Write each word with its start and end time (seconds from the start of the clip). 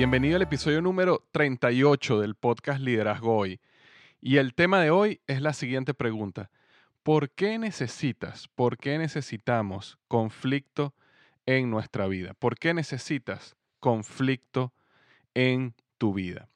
Bienvenido 0.00 0.36
al 0.36 0.42
episodio 0.42 0.80
número 0.80 1.28
38 1.30 2.20
del 2.22 2.34
podcast 2.34 2.80
Liderazgo 2.80 3.36
Hoy. 3.36 3.60
Y 4.22 4.38
el 4.38 4.54
tema 4.54 4.80
de 4.80 4.90
hoy 4.90 5.20
es 5.26 5.42
la 5.42 5.52
siguiente 5.52 5.92
pregunta. 5.92 6.50
¿Por 7.02 7.28
qué 7.28 7.58
necesitas, 7.58 8.48
por 8.48 8.78
qué 8.78 8.96
necesitamos 8.96 9.98
conflicto 10.08 10.94
en 11.44 11.68
nuestra 11.68 12.06
vida? 12.06 12.32
¿Por 12.32 12.58
qué 12.58 12.72
necesitas 12.72 13.56
conflicto 13.78 14.72
en 15.34 15.74
tu 15.98 16.14
vida? 16.14 16.48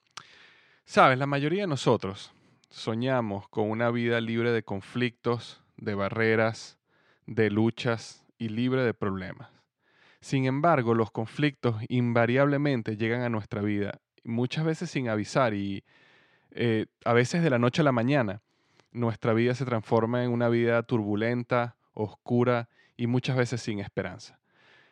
Sabes, 0.86 1.18
la 1.18 1.26
mayoría 1.26 1.64
de 1.64 1.68
nosotros 1.68 2.32
soñamos 2.70 3.46
con 3.50 3.68
una 3.68 3.90
vida 3.90 4.22
libre 4.22 4.52
de 4.52 4.62
conflictos, 4.62 5.62
de 5.76 5.94
barreras, 5.94 6.78
de 7.26 7.50
luchas 7.50 8.24
y 8.38 8.48
libre 8.48 8.84
de 8.84 8.94
problemas. 8.94 9.53
Sin 10.24 10.46
embargo, 10.46 10.94
los 10.94 11.10
conflictos 11.10 11.82
invariablemente 11.86 12.96
llegan 12.96 13.20
a 13.20 13.28
nuestra 13.28 13.60
vida, 13.60 14.00
muchas 14.22 14.64
veces 14.64 14.90
sin 14.90 15.10
avisar 15.10 15.52
y 15.52 15.84
eh, 16.52 16.86
a 17.04 17.12
veces 17.12 17.42
de 17.42 17.50
la 17.50 17.58
noche 17.58 17.82
a 17.82 17.84
la 17.84 17.92
mañana. 17.92 18.40
Nuestra 18.90 19.34
vida 19.34 19.54
se 19.54 19.66
transforma 19.66 20.24
en 20.24 20.30
una 20.30 20.48
vida 20.48 20.82
turbulenta, 20.82 21.76
oscura 21.92 22.70
y 22.96 23.06
muchas 23.06 23.36
veces 23.36 23.60
sin 23.60 23.80
esperanza. 23.80 24.40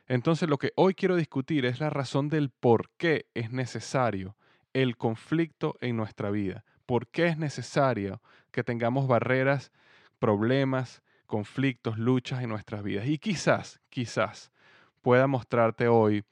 Entonces 0.07 0.51
lo 0.51 0.59
que 0.59 0.75
hoy 0.77 0.93
quiero 0.93 1.17
discutir 1.17 1.65
es 1.65 1.81
la 1.81 1.89
razón 1.89 2.29
del 2.29 2.51
por 2.51 2.91
qué 2.99 3.25
es 3.33 3.51
necesario 3.51 4.37
el 4.75 4.99
conflicto 4.99 5.79
en 5.81 5.97
nuestra 5.97 6.31
vida. 6.31 6.63
¿Por 6.85 7.07
qué 7.07 7.29
es 7.29 7.39
necesario 7.39 8.21
que 8.51 8.65
tengamos 8.65 9.09
barreras, 9.09 9.73
problemas, 10.19 11.03
conflictos, 11.25 11.97
luchas 11.97 12.43
en 12.43 12.51
nuestras 12.51 12.83
vidas? 12.83 13.07
Y 13.07 13.17
quizás, 13.17 13.81
quizás, 13.89 14.53
pueda 15.03 15.27
mostrarte 15.27 15.89
hoy 15.89 16.25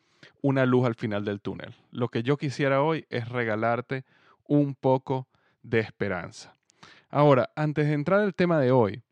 una 0.42 0.64
luz 0.66 0.86
al 0.86 0.94
final 0.94 1.24
del 1.24 1.40
túnel. 1.40 1.74
Lo 1.90 2.08
que 2.08 2.22
yo 2.22 2.36
quisiera 2.36 2.82
hoy 2.82 3.06
es 3.10 3.28
regalarte 3.28 4.04
un 4.46 4.74
poco 4.74 5.28
de 5.62 5.80
esperanza. 5.80 6.56
Ahora, 7.10 7.50
antes 7.56 7.86
de 7.86 7.92
entrar 7.92 8.20
al 8.20 8.34
tema 8.34 8.60
de 8.60 8.70
hoy, 8.70 9.02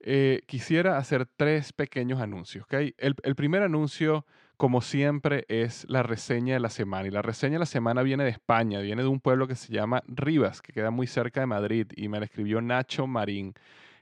eh, 0.00 0.40
quisiera 0.46 0.98
hacer 0.98 1.26
tres 1.36 1.72
pequeños 1.72 2.20
anuncios. 2.20 2.66
El, 2.70 3.14
el, 3.22 3.34
primer 3.36 3.62
anuncio, 3.62 4.26
como 4.56 4.80
siempre, 4.80 5.44
es 5.48 5.86
la 5.88 6.02
reseña 6.02 6.54
de 6.54 6.60
la 6.60 6.70
semana. 6.70 7.06
Y 7.06 7.10
la 7.10 7.22
reseña 7.22 7.54
de 7.54 7.60
la 7.60 7.66
semana 7.66 8.02
viene 8.02 8.24
de 8.24 8.30
España, 8.30 8.80
viene 8.80 9.02
de 9.02 9.08
un 9.08 9.20
pueblo 9.20 9.46
que 9.46 9.54
se 9.54 9.72
llama 9.72 10.02
Rivas, 10.08 10.60
que 10.60 10.72
queda 10.72 10.90
muy 10.90 11.06
cerca 11.06 11.40
de 11.40 11.46
Madrid, 11.46 11.86
y 11.94 12.08
me 12.08 12.18
la 12.18 12.24
escribió 12.24 12.60
Nacho 12.60 13.06
Marín. 13.06 13.54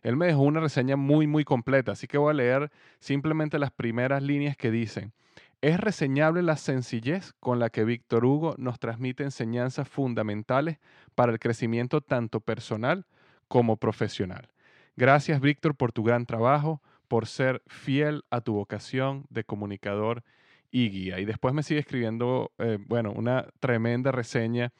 Él 0.02 0.16
me 0.16 0.26
dejó 0.26 0.42
una 0.42 0.60
reseña 0.60 0.96
muy, 0.96 1.26
muy 1.26 1.44
completa, 1.44 1.92
así 1.92 2.06
que 2.06 2.18
voy 2.18 2.30
a 2.30 2.34
leer 2.34 2.70
simplemente 2.98 3.58
las 3.58 3.70
primeras 3.70 4.22
líneas 4.22 4.56
que 4.56 4.70
dicen. 4.70 5.12
Es 5.60 5.78
reseñable 5.78 6.42
la 6.42 6.56
sencillez 6.56 7.34
con 7.38 7.58
la 7.58 7.68
que 7.68 7.84
Víctor 7.84 8.24
Hugo 8.24 8.54
nos 8.56 8.78
transmite 8.78 9.24
enseñanzas 9.24 9.88
fundamentales 9.88 10.78
para 11.14 11.32
el 11.32 11.38
crecimiento 11.38 12.00
tanto 12.00 12.40
personal 12.40 13.04
como 13.46 13.76
profesional. 13.76 14.48
Gracias, 14.96 15.40
Víctor, 15.40 15.74
por 15.74 15.92
tu 15.92 16.02
gran 16.02 16.24
trabajo, 16.24 16.80
por 17.08 17.26
ser 17.26 17.62
fiel 17.66 18.24
a 18.30 18.40
tu 18.40 18.54
vocación 18.54 19.26
de 19.28 19.44
comunicador 19.44 20.22
y 20.70 20.88
guía. 20.88 21.18
Y 21.20 21.24
después 21.24 21.52
me 21.52 21.62
sigue 21.62 21.80
escribiendo, 21.80 22.52
eh, 22.58 22.78
bueno, 22.86 23.12
una 23.12 23.46
tremenda 23.60 24.12
reseña 24.12 24.72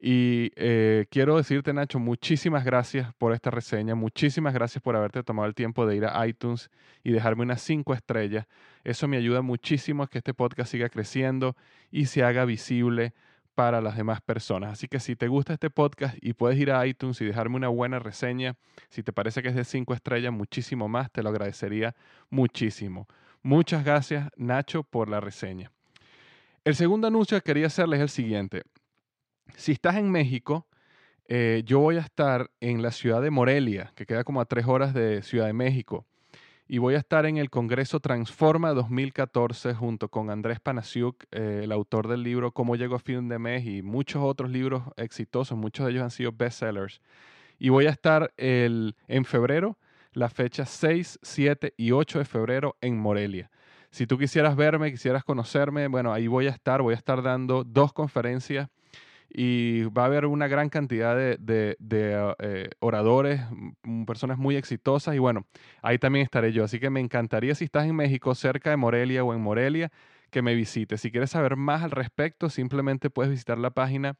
y 0.00 0.52
eh, 0.56 1.06
quiero 1.10 1.36
decirte, 1.36 1.72
Nacho, 1.72 1.98
muchísimas 1.98 2.64
gracias 2.64 3.14
por 3.14 3.32
esta 3.32 3.50
reseña, 3.50 3.94
muchísimas 3.94 4.52
gracias 4.52 4.82
por 4.82 4.96
haberte 4.96 5.22
tomado 5.22 5.48
el 5.48 5.54
tiempo 5.54 5.86
de 5.86 5.96
ir 5.96 6.04
a 6.04 6.26
iTunes 6.26 6.70
y 7.02 7.12
dejarme 7.12 7.42
unas 7.42 7.62
cinco 7.62 7.94
estrellas. 7.94 8.46
Eso 8.82 9.08
me 9.08 9.16
ayuda 9.16 9.40
muchísimo 9.40 10.02
a 10.02 10.08
que 10.08 10.18
este 10.18 10.34
podcast 10.34 10.70
siga 10.70 10.88
creciendo 10.88 11.56
y 11.90 12.06
se 12.06 12.22
haga 12.22 12.44
visible 12.44 13.14
para 13.54 13.80
las 13.80 13.96
demás 13.96 14.20
personas. 14.20 14.72
Así 14.72 14.88
que 14.88 15.00
si 15.00 15.16
te 15.16 15.28
gusta 15.28 15.54
este 15.54 15.70
podcast 15.70 16.16
y 16.20 16.32
puedes 16.32 16.58
ir 16.58 16.70
a 16.70 16.86
iTunes 16.86 17.20
y 17.20 17.24
dejarme 17.24 17.56
una 17.56 17.68
buena 17.68 17.98
reseña, 17.98 18.56
si 18.90 19.02
te 19.02 19.12
parece 19.12 19.42
que 19.42 19.48
es 19.48 19.54
de 19.54 19.64
cinco 19.64 19.94
estrellas, 19.94 20.32
muchísimo 20.32 20.88
más, 20.88 21.10
te 21.10 21.22
lo 21.22 21.30
agradecería 21.30 21.94
muchísimo. 22.30 23.06
Muchas 23.42 23.84
gracias, 23.84 24.30
Nacho, 24.36 24.82
por 24.82 25.08
la 25.08 25.20
reseña. 25.20 25.70
El 26.64 26.74
segundo 26.74 27.06
anuncio 27.06 27.36
que 27.38 27.42
quería 27.42 27.66
hacerles 27.66 27.98
es 27.98 28.02
el 28.02 28.08
siguiente. 28.08 28.62
Si 29.56 29.72
estás 29.72 29.96
en 29.96 30.10
México, 30.10 30.66
eh, 31.26 31.62
yo 31.64 31.80
voy 31.80 31.96
a 31.96 32.00
estar 32.00 32.50
en 32.60 32.82
la 32.82 32.90
ciudad 32.90 33.22
de 33.22 33.30
Morelia, 33.30 33.92
que 33.94 34.04
queda 34.04 34.24
como 34.24 34.40
a 34.40 34.44
tres 34.44 34.66
horas 34.66 34.92
de 34.92 35.22
Ciudad 35.22 35.46
de 35.46 35.52
México. 35.52 36.04
Y 36.66 36.78
voy 36.78 36.94
a 36.94 36.98
estar 36.98 37.26
en 37.26 37.36
el 37.36 37.50
Congreso 37.50 38.00
Transforma 38.00 38.72
2014 38.72 39.74
junto 39.74 40.08
con 40.08 40.30
Andrés 40.30 40.60
Panasiuk, 40.60 41.24
eh, 41.30 41.60
el 41.64 41.72
autor 41.72 42.08
del 42.08 42.22
libro 42.22 42.52
Cómo 42.52 42.74
llego 42.74 42.96
a 42.96 42.98
fin 42.98 43.28
de 43.28 43.38
mes 43.38 43.66
y 43.66 43.82
muchos 43.82 44.22
otros 44.22 44.50
libros 44.50 44.82
exitosos, 44.96 45.58
muchos 45.58 45.86
de 45.86 45.92
ellos 45.92 46.04
han 46.04 46.10
sido 46.10 46.32
bestsellers. 46.32 47.00
Y 47.58 47.68
voy 47.68 47.86
a 47.86 47.90
estar 47.90 48.32
el, 48.36 48.96
en 49.08 49.24
febrero, 49.24 49.78
la 50.12 50.30
fecha 50.30 50.64
6, 50.64 51.20
7 51.22 51.74
y 51.76 51.90
8 51.90 52.20
de 52.20 52.24
febrero 52.24 52.76
en 52.80 52.98
Morelia. 52.98 53.50
Si 53.90 54.06
tú 54.06 54.18
quisieras 54.18 54.56
verme, 54.56 54.90
quisieras 54.90 55.22
conocerme, 55.22 55.86
bueno, 55.88 56.12
ahí 56.12 56.26
voy 56.26 56.46
a 56.46 56.50
estar, 56.50 56.82
voy 56.82 56.94
a 56.94 56.96
estar 56.96 57.22
dando 57.22 57.62
dos 57.62 57.92
conferencias 57.92 58.68
y 59.36 59.82
va 59.86 60.04
a 60.04 60.06
haber 60.06 60.26
una 60.26 60.46
gran 60.46 60.68
cantidad 60.68 61.16
de, 61.16 61.76
eh, 61.80 62.70
oradores, 62.78 63.40
mm, 63.82 64.04
personas 64.04 64.38
muy 64.38 64.54
exitosas 64.54 65.16
y 65.16 65.18
bueno, 65.18 65.44
ahí 65.82 65.98
también 65.98 66.22
estaré 66.22 66.52
yo. 66.52 66.62
Así 66.62 66.78
que 66.78 66.88
me 66.88 67.00
encantaría 67.00 67.56
si 67.56 67.64
estás 67.64 67.86
en 67.86 67.96
México, 67.96 68.36
cerca 68.36 68.70
de 68.70 68.76
Morelia 68.76 69.24
o 69.24 69.34
en 69.34 69.40
Morelia, 69.40 69.90
que 70.30 70.40
me 70.40 70.54
visites. 70.54 71.00
Si 71.00 71.10
quieres 71.10 71.30
saber 71.30 71.56
más 71.56 71.82
al 71.82 71.90
respecto, 71.90 72.48
simplemente 72.48 73.10
puedes 73.10 73.32
visitar 73.32 73.58
la 73.58 73.70
página 73.70 74.16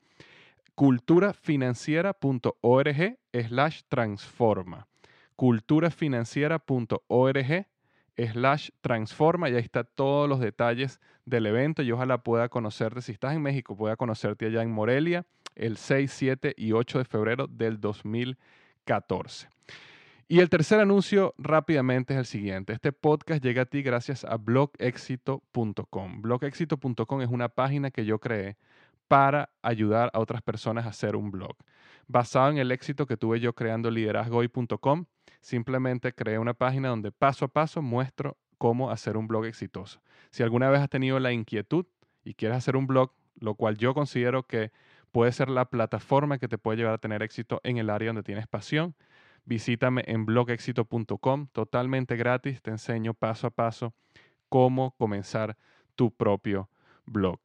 culturafinanciera.org 0.74 3.18
slash 3.32 3.82
transforma. 3.88 4.88
culturafinanciera.org 5.36 7.66
slash 8.16 8.70
transforma 8.80 9.48
y 9.48 9.54
ahí 9.54 9.62
está 9.62 9.84
todos 9.84 10.28
los 10.28 10.40
detalles 10.40 11.00
del 11.24 11.46
evento 11.46 11.82
y 11.82 11.92
ojalá 11.92 12.18
pueda 12.18 12.48
conocerte, 12.48 13.02
si 13.02 13.12
estás 13.12 13.34
en 13.34 13.42
México, 13.42 13.76
pueda 13.76 13.96
conocerte 13.96 14.46
allá 14.46 14.62
en 14.62 14.70
Morelia 14.70 15.24
el 15.54 15.76
6, 15.76 16.12
7 16.12 16.54
y 16.56 16.72
8 16.72 16.98
de 16.98 17.04
febrero 17.04 17.46
del 17.46 17.80
2014. 17.80 19.48
Y 20.26 20.40
el 20.40 20.48
tercer 20.48 20.80
anuncio 20.80 21.34
rápidamente 21.36 22.14
es 22.14 22.18
el 22.18 22.26
siguiente. 22.26 22.72
Este 22.72 22.92
podcast 22.92 23.44
llega 23.44 23.62
a 23.62 23.66
ti 23.66 23.82
gracias 23.82 24.24
a 24.24 24.36
blogexito.com. 24.36 26.22
Blogexito.com 26.22 27.22
es 27.22 27.28
una 27.28 27.48
página 27.50 27.90
que 27.90 28.06
yo 28.06 28.18
creé 28.18 28.56
para 29.08 29.50
ayudar 29.62 30.10
a 30.12 30.20
otras 30.20 30.42
personas 30.42 30.86
a 30.86 30.90
hacer 30.90 31.16
un 31.16 31.30
blog. 31.30 31.56
Basado 32.06 32.50
en 32.50 32.58
el 32.58 32.72
éxito 32.72 33.06
que 33.06 33.16
tuve 33.16 33.40
yo 33.40 33.54
creando 33.54 33.90
liderazgoy.com, 33.90 35.06
simplemente 35.40 36.12
creé 36.12 36.38
una 36.38 36.54
página 36.54 36.88
donde 36.88 37.12
paso 37.12 37.46
a 37.46 37.48
paso 37.48 37.82
muestro 37.82 38.36
cómo 38.58 38.90
hacer 38.90 39.16
un 39.16 39.26
blog 39.26 39.46
exitoso. 39.46 40.00
Si 40.30 40.42
alguna 40.42 40.70
vez 40.70 40.80
has 40.80 40.88
tenido 40.88 41.18
la 41.18 41.32
inquietud 41.32 41.86
y 42.24 42.34
quieres 42.34 42.58
hacer 42.58 42.76
un 42.76 42.86
blog, 42.86 43.12
lo 43.38 43.54
cual 43.54 43.76
yo 43.76 43.94
considero 43.94 44.44
que 44.44 44.72
puede 45.12 45.32
ser 45.32 45.48
la 45.48 45.66
plataforma 45.66 46.38
que 46.38 46.48
te 46.48 46.58
puede 46.58 46.78
llevar 46.78 46.94
a 46.94 46.98
tener 46.98 47.22
éxito 47.22 47.60
en 47.62 47.78
el 47.78 47.90
área 47.90 48.08
donde 48.08 48.22
tienes 48.22 48.46
pasión, 48.46 48.94
visítame 49.44 50.02
en 50.06 50.24
blogexito.com, 50.26 51.48
totalmente 51.52 52.16
gratis, 52.16 52.62
te 52.62 52.70
enseño 52.70 53.14
paso 53.14 53.46
a 53.46 53.50
paso 53.50 53.94
cómo 54.48 54.94
comenzar 54.96 55.56
tu 55.94 56.10
propio 56.10 56.68
blog. 57.06 57.38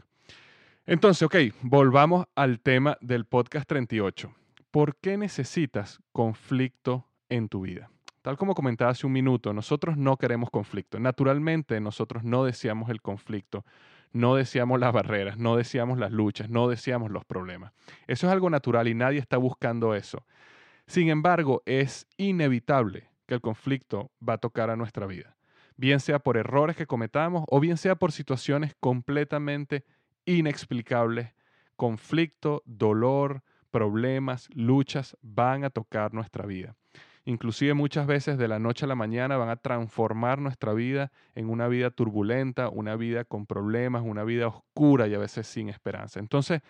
Entonces, 0.91 1.21
ok, 1.21 1.35
volvamos 1.61 2.25
al 2.33 2.61
tema 2.61 2.97
del 2.99 3.25
podcast 3.25 3.69
38. 3.69 4.33
¿Por 4.71 4.95
qué 4.95 5.17
necesitas 5.17 5.99
conflicto 6.11 7.05
en 7.29 7.47
tu 7.47 7.61
vida. 7.61 7.91
Tal 8.23 8.37
como 8.37 8.55
comentaba 8.55 8.89
hace 8.89 9.05
un 9.05 9.13
minuto, 9.13 9.53
nosotros 9.53 9.97
no 9.97 10.17
queremos 10.17 10.49
conflicto. 10.49 10.99
Naturalmente, 10.99 11.79
nosotros 11.79 12.23
no 12.23 12.43
deseamos 12.43 12.89
el 12.89 13.03
conflicto, 13.03 13.65
no 14.13 14.33
deseamos 14.33 14.79
las 14.79 14.91
barreras, 14.91 15.37
no 15.37 15.57
deseamos 15.57 15.99
las 15.99 16.11
luchas, 16.11 16.49
no 16.49 16.67
deseamos 16.67 17.11
los 17.11 17.23
problemas. 17.23 17.71
Eso 18.07 18.25
es 18.25 18.33
algo 18.33 18.49
natural 18.49 18.87
y 18.87 18.95
nadie 18.95 19.19
está 19.19 19.37
buscando 19.37 19.93
eso. 19.93 20.25
Sin 20.87 21.09
embargo, 21.09 21.61
es 21.67 22.07
inevitable 22.17 23.11
que 23.27 23.35
el 23.35 23.41
conflicto 23.41 24.09
va 24.27 24.33
a 24.33 24.37
tocar 24.39 24.71
a 24.71 24.75
nuestra 24.75 25.05
vida, 25.05 25.37
bien 25.77 25.99
sea 25.99 26.17
por 26.17 26.35
errores 26.35 26.75
que 26.75 26.87
cometamos 26.87 27.43
o 27.47 27.59
bien 27.59 27.77
sea 27.77 27.93
por 27.93 28.11
situaciones 28.11 28.73
completamente 28.79 29.85
inexplicables. 30.37 31.33
Conflicto, 31.75 32.61
dolor, 32.65 33.43
problemas, 33.71 34.49
luchas 34.53 35.17
van 35.21 35.63
a 35.63 35.69
tocar 35.69 36.13
nuestra 36.13 36.45
vida 36.45 36.75
inclusive 37.29 37.73
muchas 37.73 38.07
veces 38.07 38.37
de 38.37 38.47
la 38.47 38.59
noche 38.59 38.85
a 38.85 38.87
la 38.87 38.95
mañana 38.95 39.37
van 39.37 39.49
a 39.49 39.57
transformar 39.57 40.39
nuestra 40.39 40.73
vida 40.73 41.11
en 41.35 41.49
una 41.49 41.67
vida 41.67 41.91
turbulenta, 41.91 42.69
una 42.69 42.95
vida 42.95 43.23
con 43.23 43.45
problemas, 43.45 44.03
una 44.03 44.23
vida 44.23 44.47
oscura 44.47 45.07
y 45.07 45.13
a 45.13 45.19
veces 45.19 45.47
sin 45.47 45.69
esperanza. 45.69 46.19
Entonces, 46.19 46.61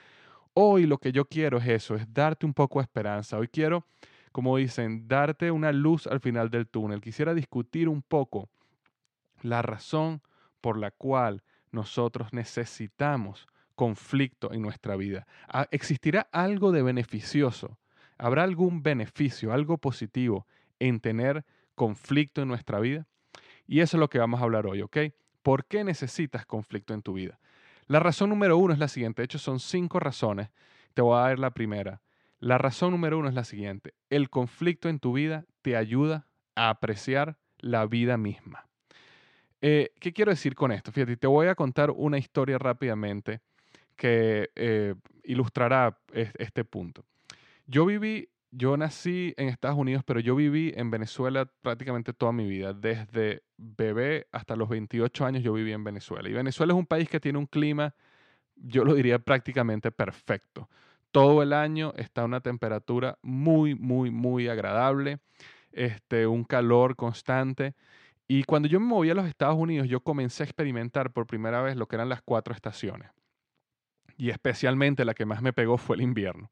hoy 0.53 0.85
lo 0.85 0.97
que 0.97 1.11
yo 1.11 1.25
quiero 1.25 1.57
es 1.57 1.67
eso, 1.67 1.95
es 1.95 2.13
darte 2.13 2.45
un 2.45 2.53
poco 2.53 2.79
de 2.79 2.83
esperanza. 2.83 3.37
Hoy 3.37 3.47
quiero, 3.47 3.85
como 4.31 4.57
dicen, 4.57 5.07
darte 5.07 5.51
una 5.51 5.71
luz 5.71 6.07
al 6.07 6.19
final 6.19 6.49
del 6.49 6.67
túnel. 6.67 7.01
Quisiera 7.01 7.33
discutir 7.33 7.87
un 7.87 8.01
poco 8.01 8.49
la 9.41 9.61
razón 9.61 10.21
por 10.61 10.77
la 10.77 10.91
cual 10.91 11.43
nosotros 11.71 12.33
necesitamos 12.33 13.47
conflicto 13.75 14.51
en 14.53 14.61
nuestra 14.61 14.95
vida. 14.95 15.25
Ah, 15.47 15.67
¿Existirá 15.71 16.27
algo 16.31 16.71
de 16.71 16.81
beneficioso 16.81 17.77
¿Habrá 18.19 18.43
algún 18.43 18.83
beneficio, 18.83 19.53
algo 19.53 19.77
positivo 19.77 20.45
en 20.77 20.99
tener 20.99 21.45
conflicto 21.73 22.41
en 22.41 22.49
nuestra 22.49 22.79
vida? 22.81 23.07
Y 23.65 23.79
eso 23.79 23.95
es 23.95 23.99
lo 23.99 24.09
que 24.09 24.19
vamos 24.19 24.41
a 24.41 24.43
hablar 24.43 24.67
hoy, 24.67 24.81
¿ok? 24.81 24.97
¿Por 25.41 25.65
qué 25.65 25.85
necesitas 25.85 26.45
conflicto 26.45 26.93
en 26.93 27.01
tu 27.01 27.13
vida? 27.13 27.39
La 27.87 28.01
razón 28.01 28.29
número 28.29 28.57
uno 28.57 28.73
es 28.73 28.79
la 28.79 28.89
siguiente. 28.89 29.21
De 29.21 29.25
hecho, 29.25 29.39
son 29.39 29.61
cinco 29.61 30.01
razones. 30.01 30.49
Te 30.93 31.01
voy 31.01 31.17
a 31.17 31.21
dar 31.21 31.39
la 31.39 31.51
primera. 31.51 32.01
La 32.39 32.57
razón 32.57 32.91
número 32.91 33.17
uno 33.17 33.29
es 33.29 33.35
la 33.35 33.45
siguiente. 33.45 33.93
El 34.09 34.29
conflicto 34.29 34.89
en 34.89 34.99
tu 34.99 35.13
vida 35.13 35.45
te 35.61 35.77
ayuda 35.77 36.27
a 36.55 36.69
apreciar 36.69 37.37
la 37.57 37.85
vida 37.85 38.17
misma. 38.17 38.68
Eh, 39.61 39.91
¿Qué 39.99 40.13
quiero 40.13 40.31
decir 40.31 40.55
con 40.55 40.71
esto? 40.71 40.91
Fíjate, 40.91 41.17
te 41.17 41.27
voy 41.27 41.47
a 41.47 41.55
contar 41.55 41.91
una 41.91 42.17
historia 42.17 42.57
rápidamente 42.57 43.41
que 43.95 44.49
eh, 44.55 44.95
ilustrará 45.23 45.99
este 46.13 46.63
punto. 46.63 47.03
Yo 47.67 47.85
viví, 47.85 48.29
yo 48.51 48.77
nací 48.77 49.33
en 49.37 49.49
Estados 49.49 49.77
Unidos, 49.77 50.03
pero 50.05 50.21
yo 50.21 50.35
viví 50.35 50.73
en 50.75 50.89
Venezuela 50.89 51.51
prácticamente 51.61 52.13
toda 52.13 52.31
mi 52.31 52.47
vida. 52.47 52.73
Desde 52.73 53.43
bebé 53.57 54.27
hasta 54.31 54.55
los 54.55 54.69
28 54.69 55.25
años 55.25 55.43
yo 55.43 55.51
viví 55.53 55.73
en 55.73 55.83
Venezuela. 55.83 56.29
Y 56.29 56.33
Venezuela 56.33 56.73
es 56.73 56.79
un 56.79 56.85
país 56.85 57.09
que 57.09 57.19
tiene 57.19 57.37
un 57.37 57.45
clima, 57.45 57.93
yo 58.55 58.85
lo 58.85 58.93
diría 58.93 59.19
prácticamente 59.19 59.91
perfecto. 59.91 60.69
Todo 61.11 61.43
el 61.43 61.53
año 61.53 61.93
está 61.97 62.23
una 62.23 62.39
temperatura 62.39 63.17
muy, 63.21 63.75
muy, 63.75 64.11
muy 64.11 64.47
agradable, 64.47 65.19
este, 65.73 66.25
un 66.25 66.45
calor 66.45 66.95
constante. 66.95 67.75
Y 68.31 68.43
cuando 68.43 68.67
yo 68.67 68.79
me 68.79 68.85
moví 68.85 69.09
a 69.09 69.15
los 69.15 69.25
Estados 69.25 69.57
Unidos, 69.57 69.87
yo 69.87 70.01
comencé 70.01 70.43
a 70.43 70.45
experimentar 70.45 71.11
por 71.11 71.25
primera 71.25 71.63
vez 71.63 71.75
lo 71.75 71.87
que 71.87 71.95
eran 71.95 72.09
las 72.09 72.21
cuatro 72.21 72.53
estaciones. 72.53 73.09
Y 74.17 74.29
especialmente 74.29 75.03
la 75.03 75.15
que 75.15 75.25
más 75.25 75.41
me 75.41 75.51
pegó 75.51 75.79
fue 75.79 75.95
el 75.95 76.03
invierno. 76.03 76.51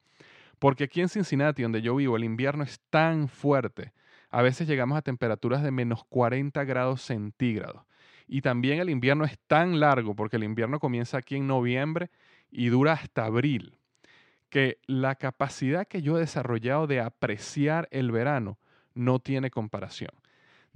Porque 0.57 0.85
aquí 0.85 1.01
en 1.01 1.07
Cincinnati, 1.07 1.61
donde 1.61 1.83
yo 1.83 1.95
vivo, 1.95 2.17
el 2.17 2.23
invierno 2.23 2.63
es 2.63 2.79
tan 2.89 3.27
fuerte. 3.27 3.93
A 4.31 4.41
veces 4.41 4.67
llegamos 4.67 4.97
a 4.97 5.03
temperaturas 5.03 5.61
de 5.61 5.69
menos 5.69 6.03
40 6.05 6.63
grados 6.63 7.03
centígrados. 7.03 7.83
Y 8.25 8.41
también 8.41 8.79
el 8.79 8.89
invierno 8.89 9.23
es 9.23 9.37
tan 9.45 9.79
largo, 9.79 10.15
porque 10.15 10.37
el 10.37 10.45
invierno 10.45 10.79
comienza 10.79 11.19
aquí 11.19 11.35
en 11.35 11.45
noviembre 11.45 12.09
y 12.49 12.69
dura 12.69 12.93
hasta 12.93 13.25
abril, 13.25 13.77
que 14.49 14.79
la 14.87 15.13
capacidad 15.13 15.87
que 15.87 16.01
yo 16.01 16.17
he 16.17 16.21
desarrollado 16.21 16.87
de 16.87 17.01
apreciar 17.01 17.87
el 17.91 18.11
verano 18.11 18.57
no 18.95 19.19
tiene 19.19 19.51
comparación. 19.51 20.09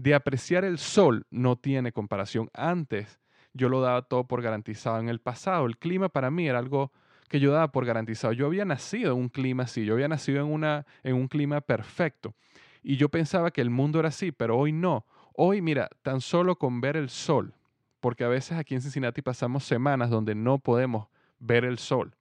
De 0.01 0.15
apreciar 0.15 0.65
el 0.65 0.79
sol 0.79 1.27
no 1.29 1.57
tiene 1.57 1.91
comparación. 1.91 2.49
Antes 2.55 3.19
yo 3.53 3.69
lo 3.69 3.81
daba 3.81 4.01
todo 4.01 4.25
por 4.25 4.41
garantizado. 4.41 4.99
En 4.99 5.09
el 5.09 5.19
pasado 5.19 5.67
el 5.67 5.77
clima 5.77 6.09
para 6.09 6.31
mí 6.31 6.47
era 6.47 6.57
algo 6.57 6.91
que 7.29 7.39
yo 7.39 7.51
daba 7.51 7.71
por 7.71 7.85
garantizado. 7.85 8.33
Yo 8.33 8.47
había 8.47 8.65
nacido 8.65 9.11
en 9.11 9.19
un 9.19 9.29
clima 9.29 9.61
así, 9.61 9.85
yo 9.85 9.93
había 9.93 10.07
nacido 10.07 10.41
en, 10.43 10.51
una, 10.51 10.87
en 11.03 11.13
un 11.13 11.27
clima 11.27 11.61
perfecto. 11.61 12.33
Y 12.81 12.97
yo 12.97 13.09
pensaba 13.09 13.51
que 13.51 13.61
el 13.61 13.69
mundo 13.69 13.99
era 13.99 14.07
así, 14.07 14.31
pero 14.31 14.57
hoy 14.57 14.71
no. 14.71 15.05
Hoy, 15.33 15.61
mira, 15.61 15.87
tan 16.01 16.19
solo 16.19 16.55
con 16.55 16.81
ver 16.81 16.97
el 16.97 17.09
sol, 17.09 17.53
porque 17.99 18.23
a 18.23 18.27
veces 18.27 18.57
aquí 18.57 18.73
en 18.73 18.81
Cincinnati 18.81 19.21
pasamos 19.21 19.65
semanas 19.65 20.09
donde 20.09 20.33
no 20.33 20.57
podemos 20.57 21.09
ver 21.37 21.63
el 21.63 21.77
sol. 21.77 22.15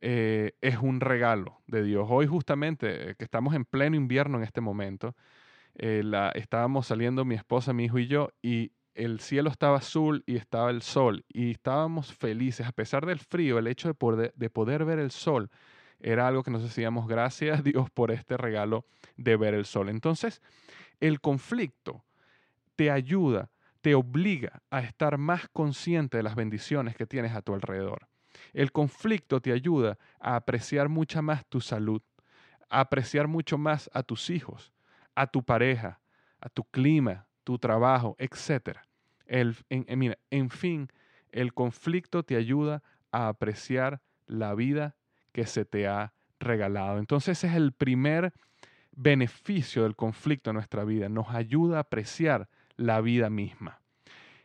Eh, 0.00 0.54
es 0.62 0.78
un 0.78 1.00
regalo 1.00 1.60
de 1.66 1.82
Dios. 1.82 2.06
Hoy 2.08 2.26
justamente, 2.26 3.10
eh, 3.10 3.14
que 3.16 3.24
estamos 3.24 3.54
en 3.54 3.66
pleno 3.66 3.96
invierno 3.96 4.38
en 4.38 4.44
este 4.44 4.62
momento, 4.62 5.14
eh, 5.78 6.02
la, 6.04 6.30
estábamos 6.30 6.86
saliendo 6.86 7.24
mi 7.24 7.34
esposa, 7.34 7.72
mi 7.72 7.84
hijo 7.84 7.98
y 7.98 8.06
yo, 8.06 8.30
y 8.42 8.72
el 8.94 9.20
cielo 9.20 9.50
estaba 9.50 9.78
azul 9.78 10.24
y 10.26 10.36
estaba 10.36 10.70
el 10.70 10.82
sol 10.82 11.24
y 11.28 11.52
estábamos 11.52 12.14
felices. 12.14 12.66
A 12.66 12.72
pesar 12.72 13.04
del 13.04 13.20
frío, 13.20 13.58
el 13.58 13.66
hecho 13.66 13.88
de 13.88 13.94
poder, 13.94 14.32
de 14.34 14.50
poder 14.50 14.84
ver 14.84 14.98
el 14.98 15.10
sol 15.10 15.50
era 16.00 16.26
algo 16.26 16.42
que 16.42 16.50
nos 16.50 16.62
decíamos 16.62 17.06
gracias 17.06 17.60
a 17.60 17.62
Dios 17.64 17.90
por 17.90 18.10
este 18.10 18.36
regalo 18.36 18.86
de 19.16 19.36
ver 19.36 19.54
el 19.54 19.64
sol. 19.64 19.88
Entonces, 19.88 20.42
el 21.00 21.20
conflicto 21.20 22.04
te 22.74 22.90
ayuda, 22.90 23.50
te 23.80 23.94
obliga 23.94 24.62
a 24.70 24.80
estar 24.80 25.18
más 25.18 25.48
consciente 25.48 26.16
de 26.16 26.22
las 26.22 26.34
bendiciones 26.34 26.96
que 26.96 27.06
tienes 27.06 27.32
a 27.34 27.42
tu 27.42 27.54
alrededor. 27.54 28.08
El 28.52 28.72
conflicto 28.72 29.40
te 29.40 29.52
ayuda 29.52 29.98
a 30.20 30.36
apreciar 30.36 30.88
mucha 30.88 31.22
más 31.22 31.46
tu 31.46 31.60
salud, 31.60 32.02
a 32.68 32.80
apreciar 32.80 33.28
mucho 33.28 33.56
más 33.56 33.88
a 33.94 34.02
tus 34.02 34.28
hijos, 34.28 34.72
a 35.16 35.26
tu 35.26 35.42
pareja, 35.42 36.00
a 36.40 36.48
tu 36.48 36.62
clima, 36.62 37.26
tu 37.42 37.58
trabajo, 37.58 38.14
etc. 38.18 38.78
El, 39.26 39.56
en, 39.68 40.16
en 40.30 40.50
fin, 40.50 40.88
el 41.30 41.52
conflicto 41.52 42.22
te 42.22 42.36
ayuda 42.36 42.82
a 43.10 43.28
apreciar 43.28 44.00
la 44.26 44.54
vida 44.54 44.94
que 45.32 45.46
se 45.46 45.64
te 45.64 45.88
ha 45.88 46.12
regalado. 46.38 46.98
Entonces 46.98 47.38
ese 47.38 47.48
es 47.48 47.54
el 47.54 47.72
primer 47.72 48.32
beneficio 48.92 49.82
del 49.82 49.96
conflicto 49.96 50.50
en 50.50 50.54
nuestra 50.54 50.84
vida. 50.84 51.08
Nos 51.08 51.30
ayuda 51.30 51.78
a 51.78 51.80
apreciar 51.80 52.48
la 52.76 53.00
vida 53.00 53.30
misma. 53.30 53.80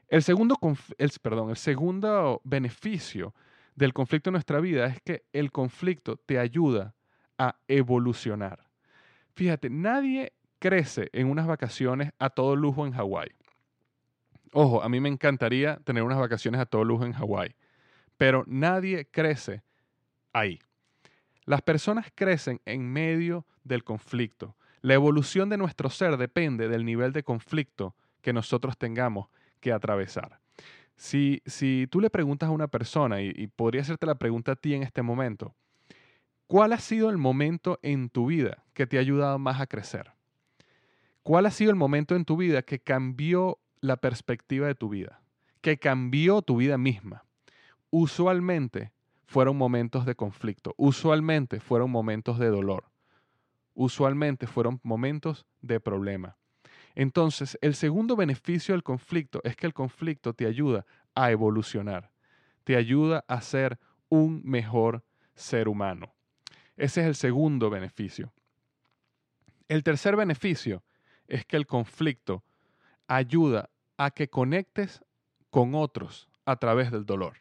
El 0.08 0.24
segundo, 0.24 0.58
el, 0.98 1.12
perdón, 1.22 1.51
el 1.51 1.56
segundo 1.56 2.42
beneficio 2.44 3.34
del 3.75 3.94
conflicto 3.94 4.30
en 4.30 4.34
nuestra 4.34 4.60
vida 4.60 4.86
es 4.88 5.01
que 5.01 5.24
el 5.32 5.51
conflicto 5.51 6.18
te 6.18 6.38
ayuda 6.38 6.94
a 7.38 7.56
evolucionar. 7.68 8.68
Fíjate, 9.34 9.70
nadie 9.70 10.34
crece 10.62 11.10
en 11.12 11.27
unas 11.27 11.48
vacaciones 11.48 12.12
a 12.20 12.30
todo 12.30 12.56
lujo 12.56 12.86
en 12.86 12.94
Hawái. 12.94 13.32
Ojo, 14.53 14.84
a 14.84 14.89
mí 14.89 15.00
me 15.00 15.10
encantaría 15.10 15.77
tener 15.77 16.03
unas 16.03 16.20
vacaciones 16.20 16.62
a 16.62 16.68
todo 16.68 16.84
lujo 16.84 17.03
en 17.03 17.13
Hawái, 17.13 17.56
pero 18.15 18.44
nadie 18.46 19.08
crece 19.10 19.63
ahí. 20.34 20.60
Las 21.46 21.63
personas 21.63 22.12
crecen 22.13 22.62
en 22.65 22.88
medio 22.88 23.48
del 23.63 23.84
conflicto. 23.84 24.56
La 24.82 24.94
evolución 24.94 25.50
de 25.50 25.58
nuestro 25.58 25.89
ser 25.89 26.18
depende 26.18 26.68
del 26.68 26.86
nivel 26.86 27.12
de 27.12 27.24
conflicto 27.24 27.96
que 28.22 28.32
nosotros 28.32 28.77
tengamos 28.77 29.30
que 29.60 29.72
atravesar. 29.72 30.39
Si, 30.96 31.41
si 31.48 31.88
tú 31.89 32.00
le 32.00 32.12
preguntas 32.12 32.50
a 32.50 32.51
una 32.51 32.68
persona, 32.68 33.20
y, 33.22 33.34
y 33.36 33.48
podría 33.48 33.82
hacerte 33.82 34.06
la 34.06 34.15
pregunta 34.15 34.51
a 34.51 34.56
ti 34.56 34.75
en 34.75 34.84
este 34.84 35.01
momento, 35.01 35.56
¿cuál 36.46 36.74
ha 36.74 36.80
sido 36.80 37.10
el 37.10 37.18
momento 37.18 37.80
en 37.82 38.10
tu 38.10 38.27
vida 38.27 38.63
que 38.75 38.86
te 38.86 38.98
ha 38.98 39.00
ayudado 39.00 39.39
más 39.39 39.60
a 39.60 39.65
crecer? 39.65 40.12
¿Cuál 41.24 41.46
ha 41.46 41.51
sido 41.51 41.70
el 41.70 41.75
momento 41.75 42.16
en 42.16 42.25
tu 42.25 42.36
vida 42.36 42.63
que 42.63 42.80
cambió 42.80 43.60
la 43.80 43.98
perspectiva 43.98 44.68
de 44.68 44.75
tu 44.75 44.90
vida? 44.90 45.22
Que 45.62 45.78
cambió 45.78 46.42
tu 46.42 46.58
vida 46.58 46.80
misma. 46.80 47.25
Usualmente 47.92 48.92
fueron 49.25 49.56
momentos 49.56 50.06
de 50.06 50.16
conflicto, 50.16 50.74
usualmente 50.78 51.60
fueron 51.60 51.92
momentos 51.92 52.40
de 52.40 52.48
dolor, 52.48 52.86
usualmente 53.75 54.48
fueron 54.48 54.80
momentos 54.84 55.46
de 55.62 55.80
problema. 55.80 56.38
Entonces, 56.96 57.58
el 57.62 57.75
segundo 57.75 58.16
beneficio 58.16 58.74
del 58.74 58.84
conflicto 58.84 59.42
es 59.44 59.56
que 59.56 59.68
el 59.68 59.74
conflicto 59.74 60.34
te 60.34 60.48
ayuda 60.48 60.86
a 61.13 61.32
evolucionar, 61.32 62.12
te 62.63 62.75
ayuda 62.75 63.24
a 63.28 63.42
ser 63.42 63.80
un 64.10 64.42
mejor 64.44 65.04
ser 65.36 65.70
humano. 65.70 66.13
Ese 66.75 67.01
es 67.01 67.08
el 67.08 67.16
segundo 67.16 67.70
beneficio. 67.70 68.34
El 69.68 69.84
tercer 69.84 70.16
beneficio 70.16 70.84
es 71.31 71.45
que 71.45 71.55
el 71.55 71.65
conflicto 71.65 72.43
ayuda 73.07 73.69
a 73.95 74.11
que 74.11 74.29
conectes 74.29 75.01
con 75.50 75.75
otros 75.75 76.29
a 76.45 76.57
través 76.57 76.91
del 76.91 77.05
dolor. 77.05 77.38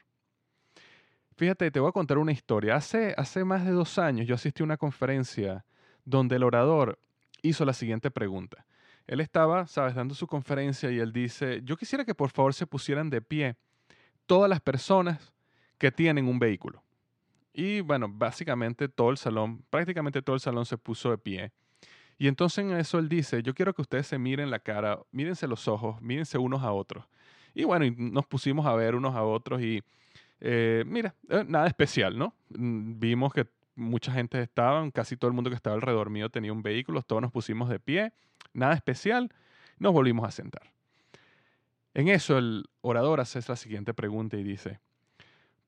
Fíjate, 1.36 1.70
te 1.72 1.80
voy 1.80 1.88
a 1.88 1.92
contar 1.92 2.18
una 2.18 2.30
historia. 2.30 2.76
Hace, 2.76 3.14
hace 3.16 3.44
más 3.44 3.64
de 3.64 3.72
dos 3.72 3.98
años 3.98 4.28
yo 4.28 4.36
asistí 4.36 4.62
a 4.62 4.64
una 4.64 4.76
conferencia 4.76 5.64
donde 6.04 6.36
el 6.36 6.44
orador 6.44 7.00
hizo 7.42 7.64
la 7.64 7.72
siguiente 7.72 8.12
pregunta. 8.12 8.64
Él 9.08 9.20
estaba, 9.20 9.66
sabes, 9.66 9.96
dando 9.96 10.14
su 10.14 10.28
conferencia 10.28 10.88
y 10.92 11.00
él 11.00 11.12
dice, 11.12 11.60
yo 11.64 11.76
quisiera 11.76 12.04
que 12.04 12.14
por 12.14 12.30
favor 12.30 12.54
se 12.54 12.66
pusieran 12.66 13.10
de 13.10 13.20
pie 13.20 13.56
todas 14.26 14.48
las 14.48 14.60
personas 14.60 15.32
que 15.78 15.90
tienen 15.90 16.28
un 16.28 16.38
vehículo. 16.38 16.84
Y 17.52 17.80
bueno, 17.80 18.06
básicamente 18.08 18.88
todo 18.88 19.10
el 19.10 19.16
salón, 19.16 19.64
prácticamente 19.68 20.22
todo 20.22 20.34
el 20.34 20.40
salón 20.40 20.64
se 20.64 20.78
puso 20.78 21.10
de 21.10 21.18
pie. 21.18 21.52
Y 22.20 22.28
entonces 22.28 22.58
en 22.66 22.72
eso 22.72 22.98
él 22.98 23.08
dice, 23.08 23.42
yo 23.42 23.54
quiero 23.54 23.72
que 23.72 23.80
ustedes 23.80 24.06
se 24.06 24.18
miren 24.18 24.50
la 24.50 24.58
cara, 24.58 25.00
mírense 25.10 25.48
los 25.48 25.66
ojos, 25.68 26.02
mírense 26.02 26.36
unos 26.36 26.62
a 26.62 26.70
otros. 26.70 27.06
Y 27.54 27.64
bueno, 27.64 27.86
y 27.86 27.92
nos 27.92 28.26
pusimos 28.26 28.66
a 28.66 28.74
ver 28.74 28.94
unos 28.94 29.16
a 29.16 29.22
otros 29.22 29.62
y 29.62 29.82
eh, 30.38 30.84
mira, 30.86 31.14
eh, 31.30 31.46
nada 31.48 31.66
especial, 31.66 32.18
¿no? 32.18 32.34
Mm, 32.50 33.00
vimos 33.00 33.32
que 33.32 33.46
mucha 33.74 34.12
gente 34.12 34.38
estaba, 34.42 34.90
casi 34.90 35.16
todo 35.16 35.28
el 35.28 35.34
mundo 35.34 35.48
que 35.48 35.56
estaba 35.56 35.74
alrededor 35.74 36.10
mío 36.10 36.28
tenía 36.28 36.52
un 36.52 36.62
vehículo, 36.62 37.00
todos 37.00 37.22
nos 37.22 37.32
pusimos 37.32 37.70
de 37.70 37.80
pie, 37.80 38.12
nada 38.52 38.74
especial, 38.74 39.32
nos 39.78 39.94
volvimos 39.94 40.28
a 40.28 40.30
sentar. 40.30 40.74
En 41.94 42.08
eso 42.08 42.36
el 42.36 42.68
orador 42.82 43.20
hace 43.20 43.40
la 43.48 43.56
siguiente 43.56 43.94
pregunta 43.94 44.36
y 44.36 44.42
dice, 44.42 44.78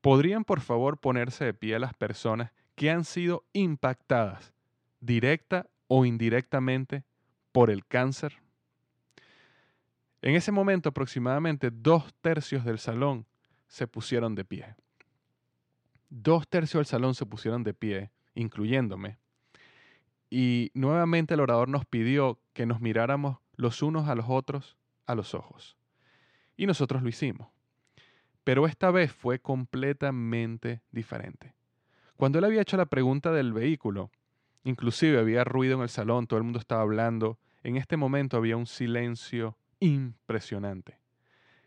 ¿podrían 0.01 0.43
por 0.43 0.61
favor 0.61 0.99
ponerse 0.99 1.45
de 1.45 1.55
pie 1.55 1.79
las 1.79 1.95
personas 1.95 2.51
que 2.75 2.91
han 2.91 3.05
sido 3.05 3.43
impactadas 3.53 4.53
directa 4.99 5.65
o 5.95 6.05
indirectamente 6.05 7.03
por 7.51 7.69
el 7.69 7.85
cáncer? 7.85 8.41
En 10.23 10.33
ese 10.33 10.51
momento 10.51 10.89
aproximadamente 10.89 11.69
dos 11.69 12.15
tercios 12.19 12.65
del 12.65 12.79
salón 12.79 13.27
se 13.67 13.85
pusieron 13.85 14.33
de 14.33 14.43
pie. 14.43 14.75
Dos 16.09 16.47
tercios 16.47 16.79
del 16.79 16.85
salón 16.87 17.13
se 17.13 17.27
pusieron 17.27 17.63
de 17.63 17.75
pie, 17.75 18.09
incluyéndome. 18.33 19.19
Y 20.31 20.71
nuevamente 20.73 21.35
el 21.35 21.41
orador 21.41 21.69
nos 21.69 21.85
pidió 21.85 22.39
que 22.53 22.65
nos 22.65 22.81
miráramos 22.81 23.37
los 23.55 23.83
unos 23.83 24.09
a 24.09 24.15
los 24.15 24.25
otros 24.29 24.75
a 25.05 25.13
los 25.13 25.35
ojos. 25.35 25.77
Y 26.57 26.65
nosotros 26.65 27.03
lo 27.03 27.09
hicimos. 27.09 27.49
Pero 28.43 28.65
esta 28.65 28.89
vez 28.89 29.11
fue 29.11 29.37
completamente 29.37 30.81
diferente. 30.89 31.53
Cuando 32.15 32.39
él 32.39 32.45
había 32.45 32.61
hecho 32.61 32.77
la 32.77 32.87
pregunta 32.87 33.31
del 33.31 33.53
vehículo, 33.53 34.09
inclusive 34.63 35.19
había 35.19 35.43
ruido 35.43 35.75
en 35.75 35.81
el 35.81 35.89
salón, 35.89 36.27
todo 36.27 36.37
el 36.37 36.43
mundo 36.43 36.59
estaba 36.59 36.81
hablando, 36.81 37.37
en 37.63 37.77
este 37.77 37.97
momento 37.97 38.37
había 38.37 38.57
un 38.57 38.65
silencio 38.65 39.57
impresionante 39.79 41.03